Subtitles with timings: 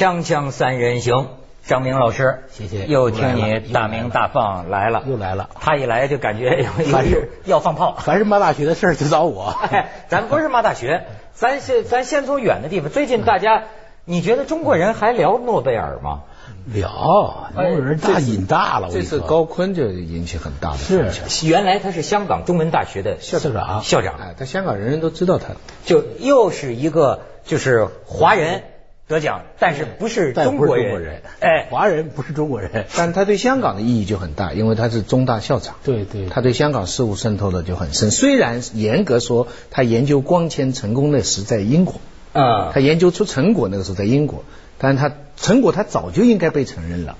[0.00, 1.28] 锵锵三人行，
[1.66, 7.96] 张明老师，谢谢又听你大名大放来了，又来了他一来就感觉有凡是要放炮。
[7.98, 9.54] 凡是骂大学的事儿就找我。
[9.70, 12.88] 哎，咱不是骂大学，咱先咱先从远的地方。
[12.88, 13.64] 最近大家，
[14.06, 16.22] 你觉得中国人还聊诺贝尔吗？
[16.64, 18.88] 聊，有人大瘾大了。
[18.90, 21.28] 这次高锟就引起很大的反响。
[21.28, 25.48] 是原来他是香港中文大学的校长校长，哎，他香港人人都知道他。
[25.84, 28.62] 就又是一个就是华人
[29.10, 32.86] 得奖，但是不是中国人，中国人，哎，华人不是中国人。
[32.96, 38.12] 但他对香港的意义就很大，因为他是中大校长，对对，他对香港事务渗透的就很深。
[38.12, 42.00] 虽然严格说他研究光纤成功的时在英国，
[42.32, 44.44] 啊他研究出成果那个时候在英国，
[44.78, 47.18] 但是他成果他早就应该被承认了。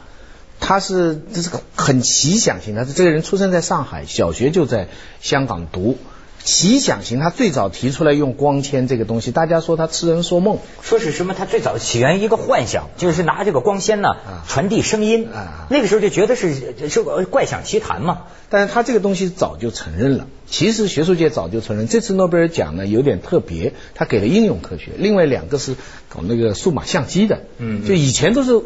[0.60, 4.86] 他是这是个很奇想型，他是这个人出生在上海，小学就在
[5.20, 5.98] 香港读。
[6.42, 11.34] 奇想型，他最早提出来用光纤这个东西，大家说他痴人说梦，说是什么？
[11.34, 15.66] 他最早起源于一个幻想，就是拿这个光纤呢啊传递声音啊。
[15.70, 18.22] 那个时候就觉得是是个怪想奇谈嘛。
[18.48, 21.86] 但是他这个东西早就承认了，其实学术界早就承认。
[21.86, 25.76] 这次诺贝尔奖呢有点特别，他给了应用科学，另外两个是
[26.08, 27.42] 搞那个数码相机的。
[27.58, 28.60] 嗯就以前都是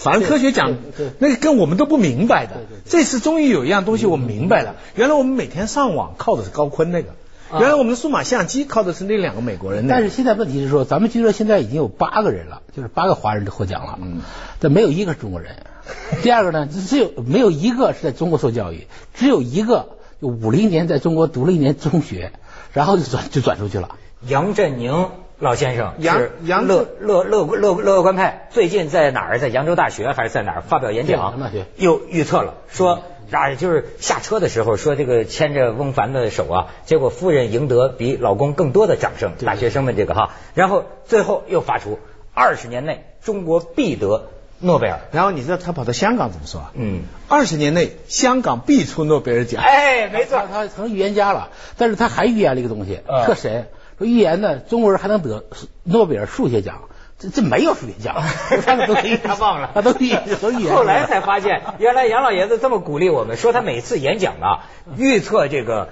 [0.00, 2.54] 反正科学奖对对，那个跟我们都不明白的。
[2.86, 7.10] 这次终于有一样东西我们明白了，原来我们每天上网靠的是高锟那个，
[7.50, 7.58] 啊。
[7.58, 10.00] 原来我们的数码相机靠的是那两个美国人那个。
[10.00, 14.20] 但是现在问题是说，咱们据说现在已经有八个人了，就是八个华人获奖了，嗯，
[14.60, 15.56] 但没有一个是中国人。
[16.22, 19.88] 第二个呢，只有没有一个是在中国受教育，只有一个
[20.22, 22.32] 就五零年在中国读了一年中学，
[22.72, 23.96] 然后就转就转出去了。
[24.26, 29.38] 杨振宁老先生杨是杨乐乐乐乐乐观派，最近在哪儿？
[29.38, 31.38] 在扬州大学还是在哪儿发表演讲？
[31.76, 33.02] 又预测了说。
[33.30, 41.98] 啊，就是下车的时候说这个牵着翁帆的手啊，结果夫人赢得比老公更多的掌声，大学生们这个哈，然后最后又发出
[42.32, 44.28] 二十年内中国必得
[44.60, 46.72] 诺贝尔，然后你知道他跑到香港怎么说啊？
[46.72, 49.62] 嗯，二十年内香港必出诺贝尔奖。
[49.62, 55.44] 哎，没错他，成预言家了，但是他还预言了一个东西，啊特神，说预言呢，中国人还能得
[55.84, 56.82] 诺贝尔数学奖，
[57.18, 58.22] 这这没有数学奖，
[58.64, 60.74] 他们都可以，他忘了 他都预都预言。
[60.74, 64.64] 后来才发现， 原来杨老爷子这么鼓励我们，说他每次演讲啊，
[64.96, 65.88] 预测这个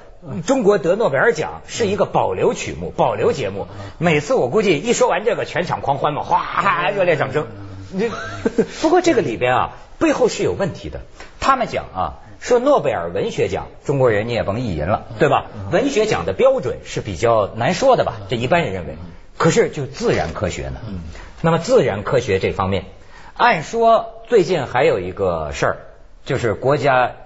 [0.46, 3.66] 中国得诺贝尔奖是一个保留曲目、保留节目。
[3.98, 7.46] 每次我估计一说完这个，全场狂欢嘛，哗，热烈掌声。
[7.98, 8.10] 这
[8.82, 11.00] 不过这个里边啊，背后是有问题的。
[11.38, 12.14] 他们讲啊，
[12.46, 15.46] 说诺贝尔文学奖，中国人你也甭意淫了，对吧？
[15.72, 18.20] 文学奖的标准是比较难说的吧？
[18.30, 18.94] 这一般人认为。
[19.36, 20.76] 可是就自然科学呢？
[21.40, 22.84] 那么自然科学这方面，
[23.34, 25.76] 按说最近还有一个事儿，
[26.24, 27.16] 就是国家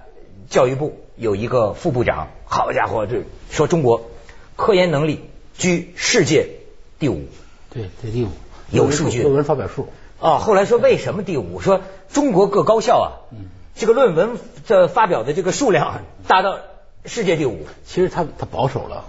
[0.49, 3.21] 教育部有一个副部长，好家伙，这
[3.51, 4.09] 说中国
[4.55, 6.49] 科研能力居世界
[6.97, 7.27] 第五。
[7.71, 8.29] 对对第五
[8.71, 9.87] 有数据论文发表数，
[10.19, 11.59] 啊，后来说为什么第五？
[11.59, 13.09] 说中国各高校啊，
[13.75, 14.37] 这个论文
[14.67, 16.57] 的发表的这个数量达到
[17.05, 17.67] 世界第五。
[17.85, 19.05] 其实他他保守了。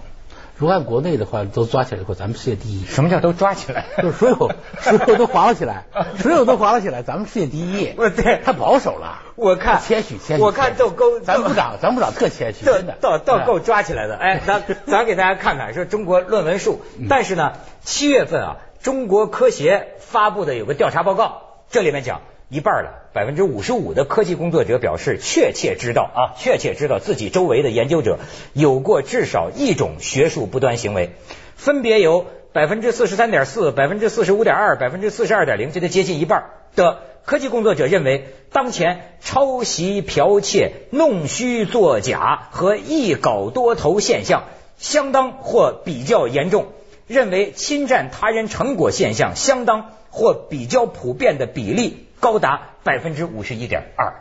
[0.55, 2.85] 如果按国内的话，都抓起来的话，咱们世界第一。
[2.85, 3.85] 什么叫都抓起来？
[3.97, 5.85] 就是所有所有都划了起来，
[6.19, 7.87] 所有都划了起来，咱们世界第一。
[7.87, 9.23] 不对他保守了。
[9.35, 10.43] 我看谦虚谦虚。
[10.43, 12.95] 我看都够，咱部长咱部长特谦虚，真的。
[13.01, 14.15] 倒倒够抓起来的。
[14.15, 21.41] 哎，咱 咱给大家看看，说中国论文数，但是呢，七月份啊，中国科协发布的有个调查报告，
[21.71, 22.21] 这里面讲
[22.53, 28.19] 一半了，百分之五十五的科技工作者表示确切知道啊，确切知道自己周围的研究者
[28.53, 31.15] 有过至少一种学术不端行为，
[31.55, 44.43] 分别有百分之四十三点四、百分之四十五点二、百分之四十二点零，这都接近一半的科技工作者认为，当前抄袭、剽窃、弄虚作假和一稿多投现象
[44.77, 46.67] 相当或比较严重，
[47.07, 54.13] 认为侵占他人成果现象相当或比较普遍的比例高达百分之五十一点二，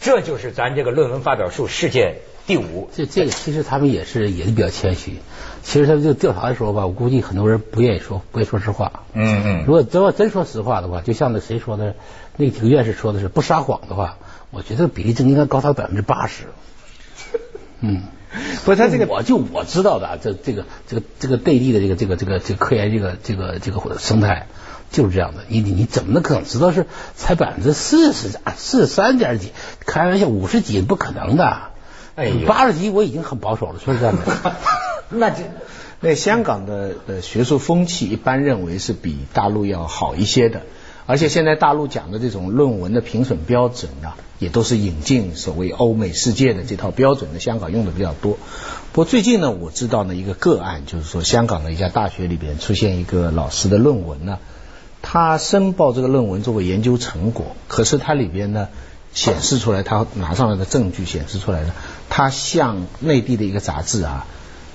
[0.00, 2.88] 这就是咱这个论文发表数世界第五。
[2.96, 5.18] 这这个其实他们也是也是比较谦虚。
[5.62, 9.02] 其实他们这个调查的时候吧，我估计很多人不愿意说，不愿意说实话。
[9.12, 11.96] 嗯嗯如果真要真说实话的话，就像那谁说的，
[12.38, 14.16] 那几个院士说的是不撒谎的话，
[14.50, 16.44] 我觉得比例真应该高达百分之八十。
[17.80, 18.04] 嗯，
[18.64, 24.46] 不是他这个我就我知道的啊，这这个这个这个内地的这个这个这个这个科研这个这个这个生态
[24.90, 25.44] 就是这样的。
[25.48, 29.50] 你你你怎么能可能知道是才百分之四十啊四十三点几？
[29.86, 31.58] 开玩笑，五十几不可能的。
[32.16, 34.18] 哎八十几我已经很保守了，说实在的。
[35.10, 35.44] 那这
[36.00, 40.62] 那香港的呃学术风气一般认为是比大陆要好一些的，
[41.06, 48.36] 而且现在大陆讲的这种论文的评审标准呢，也都是引进所谓欧美世界的这套标准的，香港用的比较多。
[48.92, 54.38] 不过最近呢，我知道呢一个个案，就是说香港的一家大学里边出现一个老师的论文呢，
[55.10, 58.68] 他申报这个论文作为研究成果，可是它里边呢
[59.14, 61.70] 显示出来，他拿上来的证据显示出来的，
[62.10, 64.26] 他向内地的一个杂志啊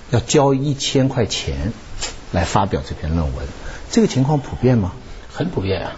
[0.09, 1.71] 要交一千块钱
[2.31, 3.45] 来发表这篇论文，
[3.91, 4.93] 这个情况普遍吗？
[5.31, 5.91] 很普遍啊。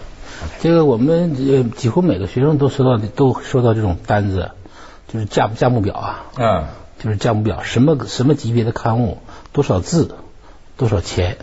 [0.60, 4.50] 这个我们呃几乎每个学生都收到都收到这种单子，
[5.08, 6.66] 就是价价目表啊，嗯，
[7.02, 9.16] 就是价目表，什么什么级别的刊物，
[9.54, 10.14] 多少字，
[10.76, 11.38] 多少钱，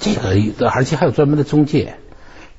[0.00, 1.94] 这个而且还有专门的中介，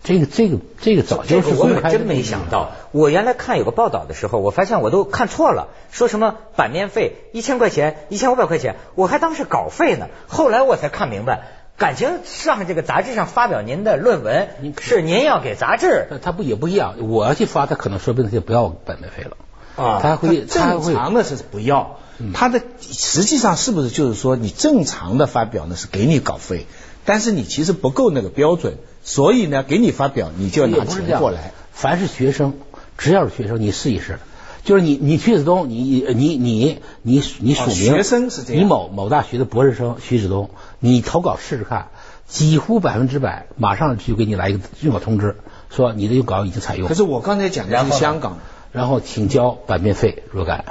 [0.02, 10.08] 这个这个这个早就是我公开的可真没想到，我原来看有个报道的时候，我发现我都看错了，说什么版面费一千块钱、一千五百块钱，我还当是稿费呢。
[10.28, 11.42] 后来我才看明白，
[11.78, 14.48] 感情上这个杂志上发表您的论文
[14.80, 19.38] 是您要给杂志呃他不也不一样，我要去发，他可能说不定就不要版面费了，
[19.76, 22.00] 啊他会正常的是不要，
[22.34, 26.66] 他的实际上是不是就是说你正常的发表呢是给你稿费，
[27.04, 31.54] 但是你其实不够那个标准，所以呢给你发表你就要拿钱过来。。
[31.72, 32.54] 凡是学生，
[32.98, 34.20] 只要是学生，你试一试。
[34.66, 40.50] 就是你，你徐子东，你你你你你署名，哦学生是这样你某某大学的博士生徐子东，
[40.80, 41.88] 你投稿试试看，
[42.28, 45.38] 几乎百分之百，马上就给你来一个用稿通知，
[45.70, 48.40] 说你的用稿已经采用可，是我刚才讲的是香港，
[48.74, 50.66] 然后请交版面费若干。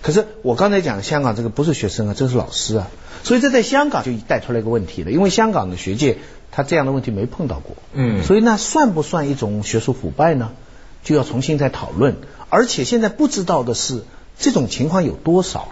[0.00, 2.88] 可是我刚才讲的香港这个不是学生啊，这是老师啊，
[3.22, 6.16] 所以这在香港就带出来一个问题了，因为香港的学界
[6.54, 8.22] 他这样的问题没碰到过，嗯。
[8.22, 10.52] 所以那算不算一种学术腐败呢？
[11.02, 12.16] 就要重新再讨论，
[12.48, 14.04] 而且现在不知道的是
[14.38, 15.68] 这种情况有多少，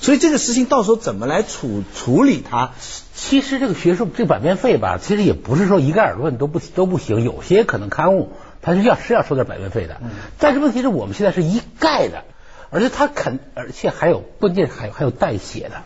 [0.00, 2.70] 所以这个事情到时候怎么来处处理它？
[3.12, 8.30] 其实这个学术这个版面费吧，其实也不是说一概而论都不都不行，有些可能刊物
[8.60, 10.00] 它是要是要收点版面费的，
[10.38, 12.22] 但是问题是我们现在是一概的，
[12.70, 15.82] 而且它肯而且还有关键还有还有代写的，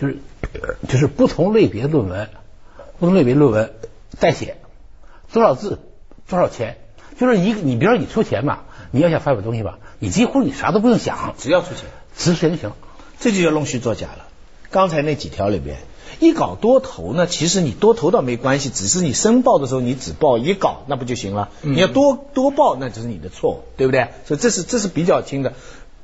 [0.00, 0.18] 就是
[0.88, 2.30] 就是不同类别论文，
[2.98, 3.74] 不同类别论文
[4.18, 4.56] 代写
[5.32, 5.78] 多少字
[6.28, 6.78] 多少钱，
[7.18, 11.84] 就是一个你比如说你出钱吧，你要想发表东西吧，你几乎你啥都不用想，只要出钱，
[12.16, 12.72] 只钱就行。
[13.18, 14.26] 这就叫弄虚作假了。
[14.70, 15.78] 刚才那几条里边，
[16.20, 21.50] 一稿多投呢，其实你多投倒没关系，只是你申报的时候你只报一稿，那不就行了？
[21.62, 24.08] 你要多多报，那就是你的错，对不对？
[24.26, 25.54] 所以这是这是比较轻的。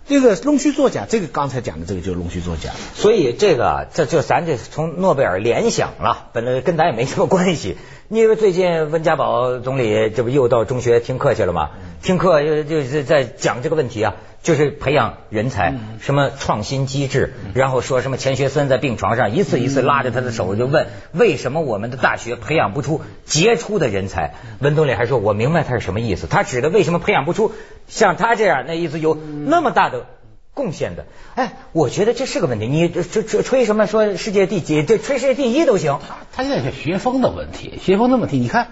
[0.06, 2.70] 这个弄虚作假，这个刚才讲的这个就是弄虚作假。
[2.94, 7.76] 所以这个，这就咱这从诺贝尔联想了，本来跟咱也没什么关系。
[8.12, 11.70] 你以为最近温家宝总理这不又到中学听课去了吗？
[12.02, 24.34] 听课就就是在讲这个问题啊，就是培养人才，什么创新机制，然后说什么钱学森在病床上一次一次拉着他的手就问，为什么我们的大学培养不出杰出的人才？
[24.60, 27.52] 温总理还说，我明白他是什么意思，他指的为什么培养不出
[27.88, 29.16] 像他这样，那意思有
[29.46, 30.04] 那么大的。
[30.54, 32.66] 贡献的，哎，我觉得这是个问题。
[32.66, 35.98] 你这这这吹什么说世界第几，这吹世界第一都行。
[36.32, 38.38] 他现在是学风的问题，学风的问题。
[38.38, 38.68] 你看，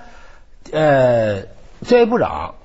[0.73, 1.43] 呃，
[1.87, 2.57] 教育部长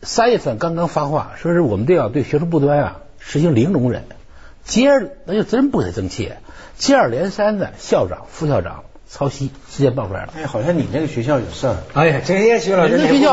[0.00, 4.04] 三月份刚刚发话，说是我们都要对学术不端啊实行零容忍。
[4.64, 6.32] 接着那就真不得争气，
[6.76, 10.32] 接二连三的校长、副校长抄袭事件爆出来了。
[10.34, 11.76] 哎，好像你那个学校有事儿。
[11.92, 13.32] 哎呀，这些徐老师，你们学校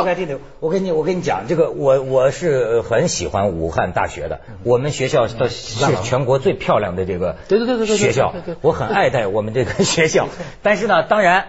[0.59, 10.27] 我跟你我跟你讲，这个我我是很喜欢武汉大学的，我们学校的是全国最漂亮的这个对对对对对对学校我很爱戴我们这个 学校。
[10.61, 11.45] 但是呢，当然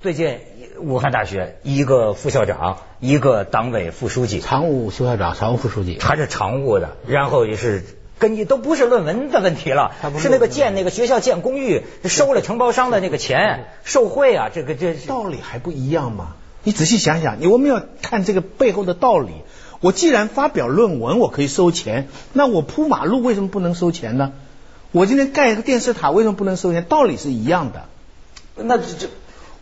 [0.00, 0.38] 最近
[0.78, 7.82] 武汉大学一个副校长，一个党委副书记，常务副校长、常务副书记，他是常务的，然后也是。
[8.22, 16.36] 根据都不是论文的问题了是那个建那个学校建公寓收了承包商的那个钱受贿啊，这个这道理还不一样吗？
[16.62, 19.32] 你仔细想想，你我们要看这个背后的道理。
[19.80, 24.30] 我既然发表论文，我可以收钱，那我铺马路为什么不能收钱呢？
[24.92, 26.84] 我今天盖一个电视塔，为什么不能收钱？
[26.84, 27.86] 道理是一样的，
[28.54, 29.08] 那这这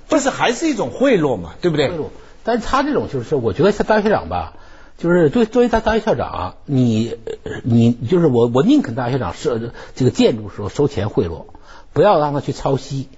[0.06, 1.88] 不是还是一种贿赂嘛，对不对？
[1.88, 2.08] 贿赂
[2.44, 4.52] 但是他这种就是，我觉得像大学长吧，
[5.00, 7.16] 就是作作为大大学校长，你
[7.64, 9.58] 你就是我我宁肯大学长设
[9.96, 11.46] 这个建筑时候收钱贿赂，
[11.94, 13.08] 不要让他去抄袭。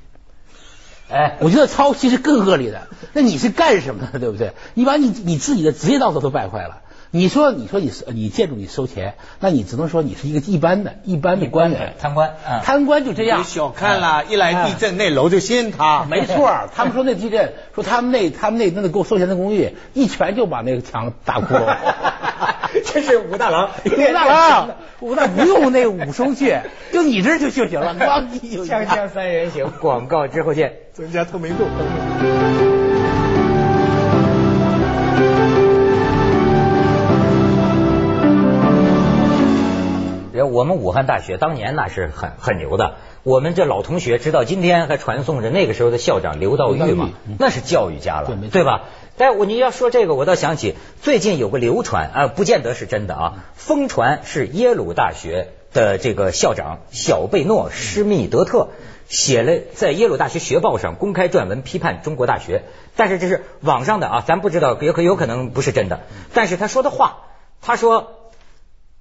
[1.11, 2.87] 哎，我觉得抄袭是更恶劣的。
[3.13, 4.53] 那你是干什么的，对不对？
[4.75, 6.83] 你把你你自己的职业道德都败坏了。
[7.15, 13.41] 你说你说你是你建筑你收钱，那你只能说你是一个一般的一般的官员，贪官，嗯，贪官就这样。
[13.43, 16.07] 别小看了，一来地震那楼就掀塌。
[16.09, 21.77] 没错，他们说那地震，说他们那他们那那个给我收钱的公寓，一拳就把那个墙打窟窿。
[22.87, 26.61] 这是武大郎，武大郎，武大不用那武松去，
[26.93, 27.95] 就你这就就行了。
[27.95, 30.73] 咣叽就锵锵三人行，广告之后见。
[30.95, 32.72] 增加透明度。
[40.33, 48.83] 我们武汉大学当年那是很很牛的，我们这老同学直到今天还传颂着那个时候的校长刘道玉嘛那是教育家了对吧？
[49.19, 58.69] 但是我你要说这个，我倒想起最近有个流传啊，不见得是真的啊，疯传是耶鲁大学的这个校长小贝诺施密德特
[59.09, 62.63] 写了在耶鲁大学学报上公开撰文批判中国大学，
[62.97, 66.01] 但是这是网上的啊，咱不知道有可有可能不是真的，
[66.33, 67.19] 但是他说的话，
[67.61, 68.22] 他说。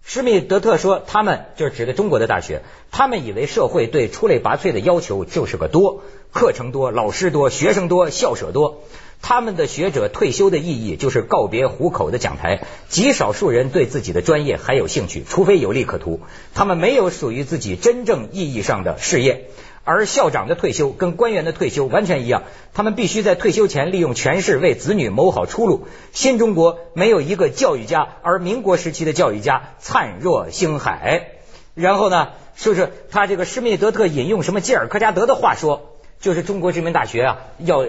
[0.04, 6.04] 施密德特说：“他们就是指的中国的大学，他们以为社会对出类拔萃的要求就是个多，
[6.34, 8.84] 课程多，老师多，学生多，校舍多。
[9.22, 16.20] 他们的学者退休的意义就是告别虎口的讲台，极少数人对自己的专业还有兴趣，除非有利可图。
[16.56, 19.50] 他们没有属于自己真正意义上的事业。”
[19.84, 25.88] 而校长的退休跟官员的退休完全一样，他们必须在退休前利用权势为子女谋好出路。
[26.12, 31.30] 新中国没有一个教育家，而民国时期的教育家灿若星海。
[31.74, 37.86] 然后呢，说是他这个施密德特引用什么基尔科加德的话说，就是中国殖民大学啊，要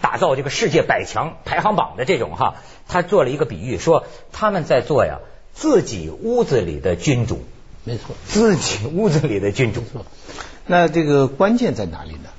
[0.00, 2.56] 打造这个世界百强排行榜的这种哈，
[2.86, 5.20] 他做了一个比喻，说他们在做呀
[5.54, 7.42] 自己屋子里的君主，
[7.84, 9.82] 没错，自己屋子里的君主。
[10.66, 12.30] 那这个关键在哪里呢？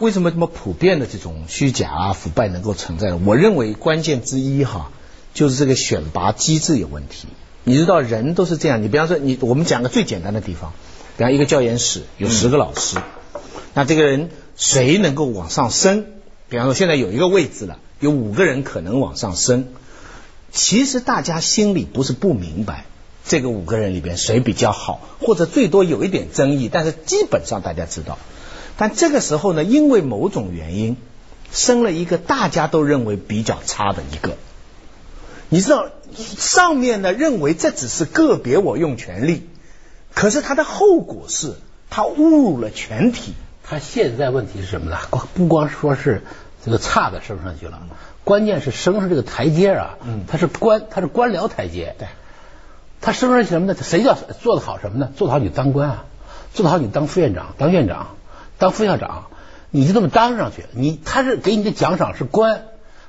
[0.00, 3.12] 为什么这么普遍的这种虚假啊、腐败能够存在？
[3.12, 4.90] 我认为关键之一哈，
[5.34, 7.28] 就是这个选拔机制有问题。
[7.64, 10.72] 你知道人都是这样，你比方说你我们讲个最简单的地方，
[11.18, 12.96] 比方一个教研室有十个老师，
[13.74, 16.06] 那这个人谁能够往上升？
[16.48, 19.66] 比方说现在有一个位置了，有五个人可能往上升，
[20.50, 22.86] 其实大家心里不是不明白。
[23.24, 28.18] 这个五个人里边谁比较好，或者最多有一点争议，但是基本上大家知道。
[28.76, 30.96] 但这个时候呢，因为某种原因，
[31.52, 34.36] 生了一个大家都认为比较差的一个。
[35.50, 35.86] 你知道，
[36.16, 39.46] 上面呢认为这只是个别我用权力，
[40.14, 41.54] 可是它的后果是，
[41.90, 43.34] 他侮辱了全体。
[43.62, 44.98] 他现在问题是什么呢？
[45.34, 46.22] 不光说是
[46.64, 47.82] 这个差的升上去了，
[48.24, 51.94] 关键是升上这个台阶啊，他是官，他是官僚台阶。
[51.98, 52.08] 对。
[53.02, 53.76] 他升上去什么呢？
[53.78, 55.10] 谁叫做的好什么呢？
[55.16, 56.04] 做的好你当官啊，
[56.54, 58.16] 做的好你当副院长、当院长、
[58.56, 59.26] 当副校长，
[59.70, 60.64] 你就这么当上去。
[60.72, 62.62] 你他是给你的奖赏是官，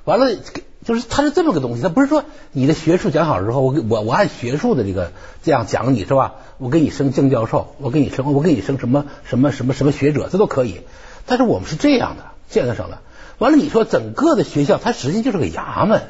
[0.04, 0.36] 完了
[0.84, 1.82] 就是他是这么个东西。
[1.82, 5.12] 他不是说你的学术讲好之后，我我我按学术的这个
[5.44, 6.34] 这样讲你是吧？
[6.58, 10.82] 我给你升正教授，我给你升我给你升什么什么什么什么学者，这都可以。
[11.26, 12.98] 但是我们是这样的，现在上的。
[13.38, 16.02] 完了，你说整个的学校，它实际就是个衙门，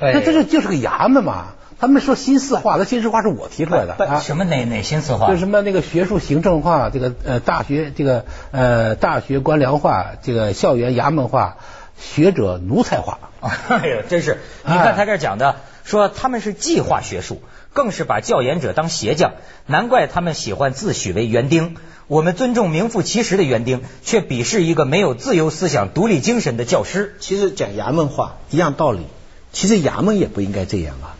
[0.00, 1.48] 那这个就是个衙门嘛。
[1.80, 4.20] 他们说新四化，那新四化是我提出来的啊。
[4.20, 5.28] 什么哪哪新四化？
[5.28, 11.56] 就什么那个学术行政化，这个呃大学这个呃大学官僚化，这个校园衙门化，
[11.98, 13.18] 学者奴才化。
[13.40, 14.38] 哎呀，真是！
[14.66, 17.40] 你看他这讲的，说他们是计划学术，
[17.72, 19.32] 更是把教研者当鞋匠，
[19.64, 21.76] 难怪他们喜欢自诩为园丁。
[22.08, 27.16] 我们尊重名副其实的园丁，却鄙视一个没有自由思想、独立精神的教师。
[27.20, 29.06] 其实讲衙门话一样道理，
[29.52, 31.16] 其实衙门也不应该这样啊。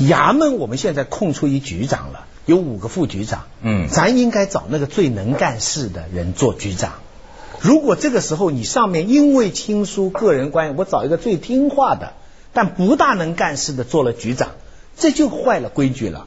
[0.00, 6.94] 衙门我们现在空出一局长了，有五个副局长，嗯，咱应该找那个最能干事的人做局长。
[7.60, 12.12] 如果这个时候你上面因为亲疏个人关系，我找一个最听话的，
[12.52, 14.50] 但不大能干事的做了局长，
[14.98, 16.26] 这就坏了规矩了。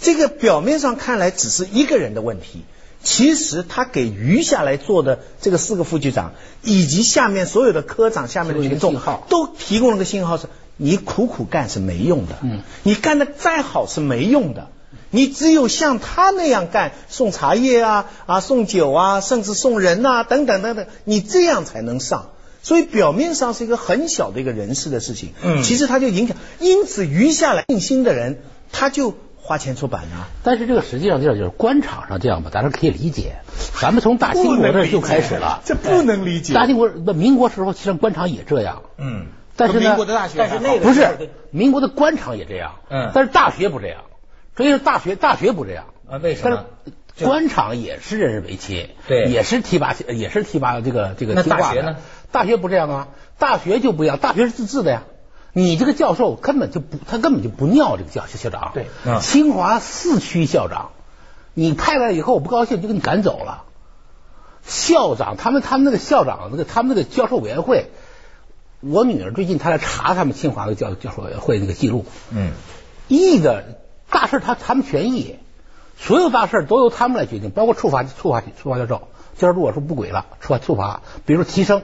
[0.00, 2.64] 这个表面上看来只是一个人的问题，
[3.02, 6.32] 其实他给余下来做的这个四个副局长
[6.62, 10.46] 以及下面所有的科长下面的群众都提供了个信号是。
[10.82, 14.68] 你苦苦干是没用的，嗯，你干的再好是没用的，
[15.10, 22.30] 你只有像他那样干，送茶叶啊啊，送酒啊，甚至送人呐，等等等等，你这样才能上。
[22.62, 28.40] 所以表面上是一个很小的一个人事的事情，嗯，其实他就影响，因此余下来尽心的人，
[28.72, 30.28] 他就花钱出版啊。
[30.42, 33.36] 但是这个实际上这样就是官场上这样吧，咱是可以理解。
[33.80, 36.54] 咱们从大清国这就开始了，这不能理解。
[36.54, 39.26] 大清国那民国时候，其实官场也这样，嗯。
[39.60, 39.96] 但是呢，
[40.36, 44.00] 但是那个不是民国的官场也这样，嗯，但是大学不这样，
[44.56, 46.16] 所以说大学大学不这样啊？
[46.16, 46.64] 为什么？
[47.22, 51.34] 官场也是任人唯亲，对，也是提拔，也是提拔这个这个。
[51.34, 51.96] 那大学呢？
[52.32, 53.08] 大学不这样啊？
[53.38, 55.02] 大学就不一样，大学是自治的呀。
[55.52, 58.70] 你这个教授根本就不，他根本就不尿这个教校长。
[58.72, 58.86] 对，
[59.20, 60.92] 清华四区校长，
[61.52, 63.64] 你派来以后我不高兴就给你赶走了。
[64.62, 67.90] 校长他们他们那个校长那个他们那个教授委员会。
[68.80, 72.52] 我女儿最近她来查他们清华的教教授会那个记录，嗯，
[73.08, 73.78] 议的
[74.10, 75.36] 大事他他们全议，
[75.98, 81.82] 所有大事都由他们来决定，包括处罚处罚处罚教授，教授如果说不轨了，处罚处罚，比如说提升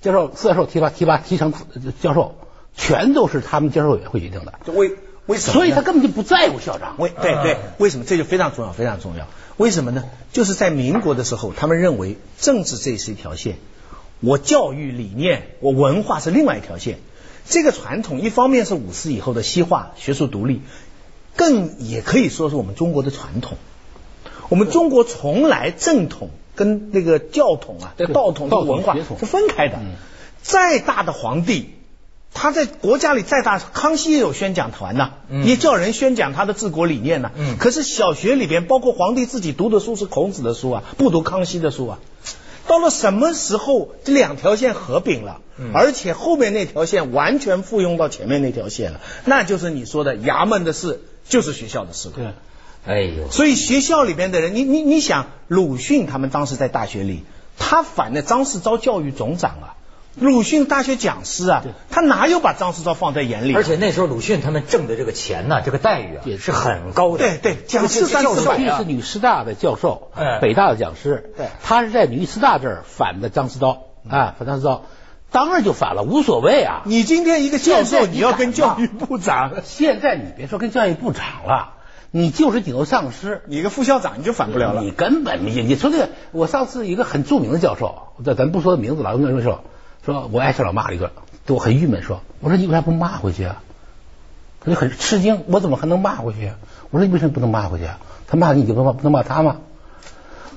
[0.00, 1.52] 教授副教授提拔提拔提成
[2.00, 2.34] 教授，
[2.74, 4.54] 全都是他们教授委员会决定的。
[4.72, 4.96] 为
[5.26, 5.52] 为什么？
[5.52, 6.96] 所以他根本就不在乎校长。
[6.98, 8.04] 为对对，为什么？
[8.06, 9.28] 这就非常重要非常重要。
[9.58, 10.04] 为什么呢？
[10.32, 13.58] 就是在民国的时候，他们认为政治这是一条线。
[14.22, 17.00] 我教育理念，我文化是另外一条线。
[17.44, 20.62] 这个传统一方面是五四以后的西化、学术独立，
[21.34, 23.58] 更也可以说是我们中国的传统。
[24.48, 29.96] 我们中国从来正统跟那个教统啊、对道统的道文化是分开的嗯。
[30.40, 31.70] 再大的皇帝，
[32.32, 41.98] 他在国家里再大，康熙也有宣讲团呐、嗯也叫人宣讲他的治国理念呐、嗯可是小学里边，包括皇帝自己读的书是孔子的书啊，不读康熙的书啊。
[42.72, 45.72] 到了什么时候这两条线合并了，嗯。
[45.74, 52.14] 而且后面那条线完全复用到前面那条线了，那就是你说的衙门的事，就是学校的事了。
[52.16, 52.32] 对，
[52.86, 57.24] 哎呦，所以学校里边的人，你你你想，鲁迅他们当时在大学里，
[57.58, 59.76] 他反的张世钊教育总长啊，
[60.14, 63.54] 鲁迅大学讲师啊，他哪有把张世钊放在眼里？
[63.54, 63.56] 啊？
[63.56, 66.52] 而且那时候鲁迅他们挣的这个钱呐，这个待遇啊也是。
[66.52, 67.18] 很高的。
[67.18, 73.78] 对对讲师三教授是女师大的教授哎，北大的讲师对，他是在女师大这儿反的张思钊，
[74.08, 74.80] 啊，反张思钊，
[75.30, 76.82] 当然就反了，无所谓啊。
[76.84, 81.76] 你今天一个教授，你你要跟教育部长，现在你别说跟教育部长了，
[82.10, 84.82] 你就是顶头上司，你个副校长你就反不了了。
[84.82, 84.90] 你。
[84.90, 89.42] 根本你你说这个，我上次一个很著名的教授，咱咱不说名字了，我跟你
[90.04, 91.12] 说，我挨上老骂了一个，
[91.46, 93.62] 对我很郁闷，说我说你为啥不骂回去啊？
[94.60, 96.56] 他就很吃惊，我怎么还能骂回去啊？
[96.90, 97.98] 我说你为什么不能骂回去啊？
[98.26, 99.56] 他骂你，你就不能骂不能骂他吗？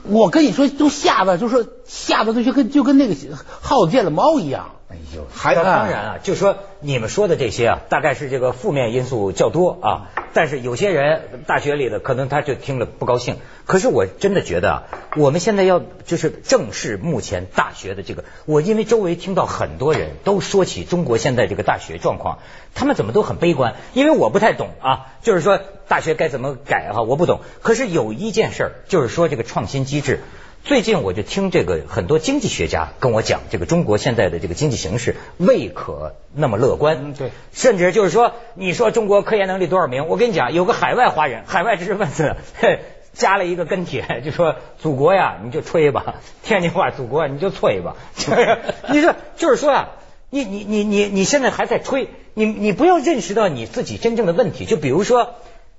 [0.03, 3.15] 我跟你说，都吓得，就是吓得就跟就跟那个
[3.61, 4.71] 耗子见了猫一样。
[4.95, 10.11] 哎呦，还那当然啊，就说你们说的这些啊，大概是这个负面因素较多啊。
[10.33, 13.37] 但是有些人大学里的可能他就听了不高兴。
[13.65, 14.83] 可是我真的觉得啊，
[15.15, 22.39] 我们现在要就是正视目前大学的这个，我因为周围听到很多人都说起中国现在这个大学状况，
[22.73, 27.41] 他们怎么都很悲观，因为我不太懂啊，就是说大学该怎么改哈、我不懂。
[27.61, 30.19] 可是有一件事儿，就是说这个创新机制。
[30.65, 36.97] 最近我就听这个很多经济学家跟我讲，这个中国现在的这个经济形势未可那么乐观。
[37.03, 40.07] 嗯对，甚至就是说，你说中国科研能力多少名？
[40.07, 42.79] 我跟你讲，有个海外华人，海外知识分子，嘿
[43.13, 47.95] 加了一个跟帖， 就说祖国呀，你就吹吧，天津话，祖国你就吹吧。
[48.15, 48.57] 就 是
[48.89, 49.89] 你说，就是说啊，
[50.31, 54.65] 你你你你你现在还在吹，你你不要认识到你自己真正的问题。
[54.65, 55.35] 就比如说，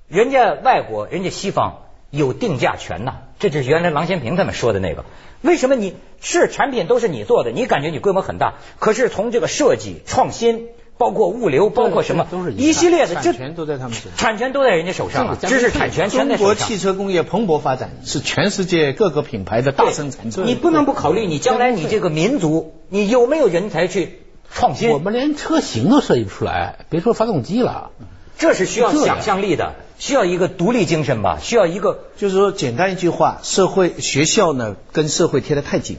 [0.07, 5.05] 人家外国，人家西方有定价权呐，这就是原来郎咸平他们说的那个。
[5.43, 14.17] 为什么你是产品都是你做的，你感觉你规模很大，可是从这个设计、创新，包括物流，包括什么，都是一系列的，这产权都在他们手上。
[14.17, 16.79] 产权都在人家手上知识产权全在手上中国汽。
[16.79, 20.43] 车工业蓬勃发展，是全世界各个品牌的大生产者。
[20.43, 24.21] 你不能不考虑你将来你这个民族，你有没有人才去
[24.51, 24.91] 创新？
[24.91, 27.91] 我们连车型都设计不出来，别说发动机了。
[28.39, 35.97] 这是需要想象力的，需要一个独立精神吧，需要一个就是说，简单一句话，社会学校呢跟社会贴得太紧，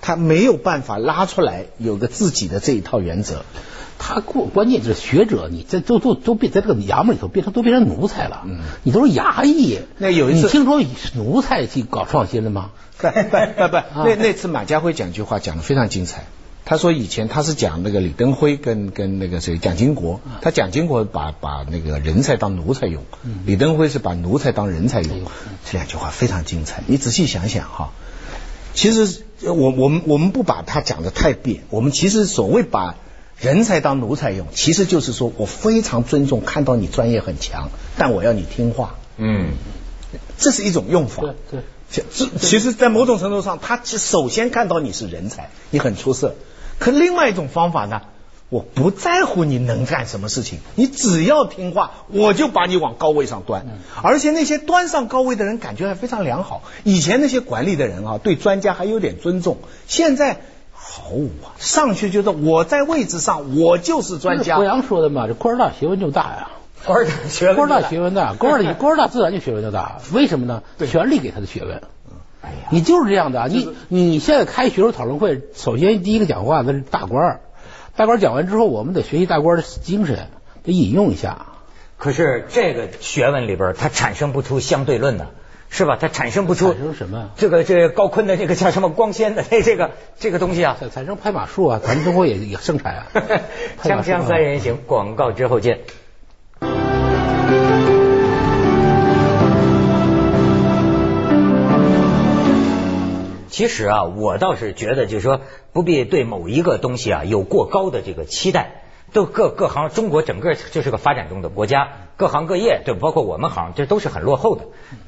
[0.00, 3.44] 他没有办法拉出来有个自己的这一套原则。
[3.96, 8.42] 他过关键就是学者，你这都都都变在这个衙门里头变成都变成奴才了。
[8.44, 9.78] 嗯你都是衙役。
[9.98, 10.82] 那有一次你听说
[11.14, 12.70] 奴才去搞创新了吗？
[12.98, 16.24] 不不不，那那次马家辉讲句话讲得非常精彩。
[16.66, 23.02] 他说以前他是讲那个李登辉跟跟那个谁蒋经国，他蒋经国把把那个人才当奴才用，
[23.44, 25.20] 李登辉是把奴才当人才用。
[25.66, 27.92] 这两句话非常精彩，你仔细想想哈。
[28.72, 32.96] 其实呃我我们我们不把它讲的太扁，我们其实所谓把
[33.38, 39.52] 人才当奴才用，其实就是说我非常尊重，看到你专业很强，但我要你听话，嗯，
[40.38, 41.22] 这是一种用法。
[41.22, 41.60] 对对。
[41.90, 42.02] 其
[42.40, 46.34] 其实，在某种程度上，他其实首先看到你是人才，你很出色。
[46.78, 48.02] 可另外一种方法呢，
[48.48, 53.66] 我不在乎你能干什么事情，你只要听话，我就把你往高位上端。
[54.02, 56.62] 而且那些端上高位的人感觉还非常良好。
[56.82, 60.40] 以前那些管理的人啊，对专家还有点尊重，现在
[60.72, 64.64] 毫无啊，上去就是我在位置上，我就是专家郭。
[64.64, 66.50] 阳说的嘛，这官儿大学问就大呀。
[66.84, 70.00] 官儿大学问官大学问大，官儿大官儿大自然就学问就大。
[70.12, 70.62] 为什么呢？
[70.76, 71.80] 对权力给他的学问。
[72.44, 77.40] 哎呀，你就是这样的，你你现在开学术讨论会，首先第一个讲话的是大官儿，
[77.96, 80.28] 大官儿讲完之后，我们得学习大官儿的精神，
[80.62, 81.46] 得引用一下。
[81.96, 85.28] 可是这个学问里边它产生不出相对论的，
[85.70, 85.96] 是吧？
[85.98, 90.76] 它产生不出产生什么这个这个高锟的这个叫什么光纤的这这个这个东西啊。
[90.78, 93.06] 产产生拍马术啊，咱们中国也也盛产啊
[93.82, 95.80] 锵锵三人行，广告之后见。
[103.54, 105.40] 其实啊，我倒是觉得，就是说
[105.72, 108.82] 不必对某一个东西啊有过高的这个期待。
[109.12, 114.64] 都各各行，中国整个就是个发展中的国家，各行各业，对，包括我们行，这都是很落后的。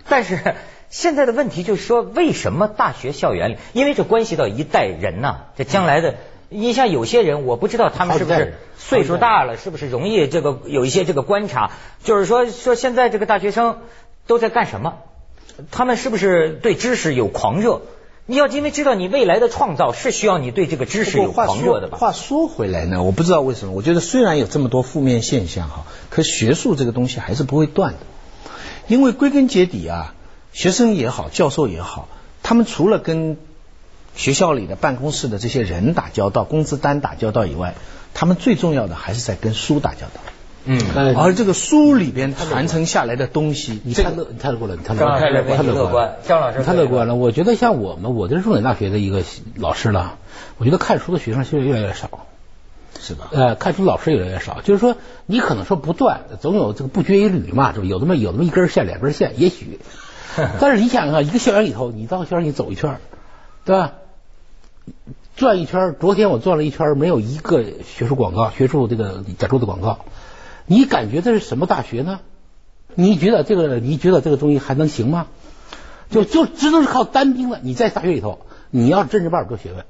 [0.09, 0.55] 但是
[0.91, 6.15] 现在的问题就是说，为什么大学校园里，因为这关系到一代人呐，这将来的。
[6.49, 11.73] 你像有些人，我不知道他们是不是岁数大了，是不是容易这个有一些这个观察，
[12.05, 13.81] 就是说说现在这个大学生
[14.29, 14.99] 都在干什么？
[15.73, 17.81] 他们是不是对知识有狂热？
[18.29, 21.97] 你要因为知道你未来的创造是需要你对这个知识有狂热的吧？
[21.97, 28.01] 话说回来呢，我不知道为什么，我觉得虽然有这么多负面现象哈，可学术这个东西还是不会断的，
[28.89, 30.15] 因为归根结底啊，
[30.53, 32.09] 学生也好，教授也好，
[32.43, 33.37] 他们除了跟
[34.17, 37.77] 学校里的办公室的这些人打交道，工资单打交道以外，
[38.13, 40.21] 他们最重要的还是在跟书打交道。
[40.67, 47.15] 嗯，而这个书里边传承下来的东西，你太乐，你太乐观了，你太乐观，张老师太乐观了。
[47.15, 49.23] 我觉得像我们，我这是重点大学的一个
[49.55, 50.19] 老师了，
[50.59, 52.27] 我觉得看书的学生现在越来越少，
[52.99, 53.29] 是吧？
[53.31, 57.87] 呃，看书老师越来越少，就是说你可能说不断，总有这个不绝于缕嘛，是吧？
[57.87, 59.79] 有那么有那么一根线，两根线，也许。
[60.61, 62.99] 但是你想啊，一个校园里头，你到校园里走一圈，
[63.65, 63.93] 对吧？
[65.37, 70.01] 转一圈，昨天我转了一圈，没有一个学术广告、学术这个讲座的广告。
[70.67, 72.21] 你感觉这是什么大学呢？
[72.95, 75.27] 你觉得这个，你觉得这个东西还能行吗？
[76.11, 77.59] 就就只能是靠单兵了。
[77.63, 79.85] 你在大学里头，你要真正把多学问，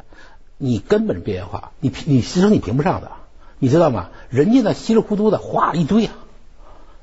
[0.59, 3.12] 你根本边缘化，你你师生你评不上的，
[3.59, 4.09] 你知道吗？
[4.31, 6.12] 人家那稀里糊涂的画了一堆啊，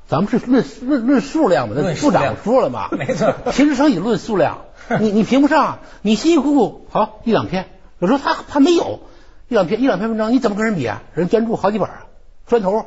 [0.07, 4.65] 咱们是论论论数量嘛，那部长说了嘛，没错，平时生以论数量。
[4.99, 7.67] 你你评不上，你辛辛苦苦好一两篇，
[7.99, 8.99] 有时候他他没有
[9.47, 11.01] 一两篇一两篇文章，你怎么跟人比啊？
[11.13, 12.05] 人捐助好几本啊，
[12.47, 12.85] 砖头，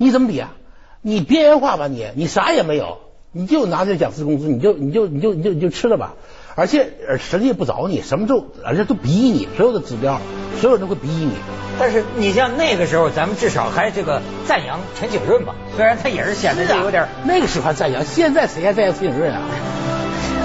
[0.00, 0.54] 你怎么比啊？
[1.02, 2.96] 你边缘化吧你，你啥也没有，
[3.32, 6.14] 你就拿这讲师工资，你就你就你就你就你就吃了吧。
[6.54, 10.18] 而且实力不找你，什么都而且都逼你，所有的指标，
[10.58, 11.32] 所有人都会逼你。
[11.78, 19.42] 但是你像那个时候，咱们至少还这个赞扬陈景润吧，虽然他也是显得有点那个时候还赞扬，现在谁还赞扬陈景润啊？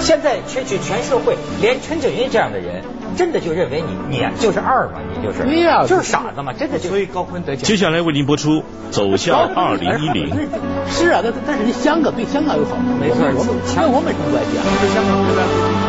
[0.00, 2.82] 现在全全全社会，连陈景云这样的人，
[3.16, 6.88] 真的就认为你你就是二嘛，你就是，对呀，就是傻子嘛，真的就。
[6.88, 7.64] 所以高坤得奖。
[7.64, 8.58] 接下来为您播出
[8.90, 10.30] 《走向二零一零》。
[10.88, 13.34] 是啊，但但是香港对香港有好处，没错，跟
[13.92, 14.62] 我们什么关系啊？
[14.80, 15.85] 对香港对吧？